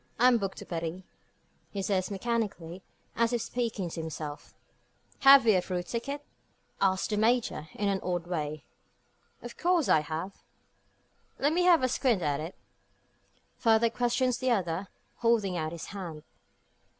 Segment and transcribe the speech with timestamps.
[0.17, 1.03] "I'm booked to Paris,"
[1.69, 2.81] he says mechanically,
[3.13, 4.55] and as if speaking to himself.
[5.19, 6.25] "Have you a through ticket?"
[6.81, 8.63] asks the Major, in an odd way.
[9.43, 10.41] "Of course I have."
[11.37, 12.55] "Let me have a squint at it?"
[13.57, 14.87] further questions the other,
[15.17, 16.23] holding out his hand.